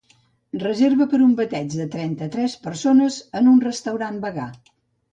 [0.63, 4.53] Reserva per a un bateig de trenta-tres persones en un restaurant vegà.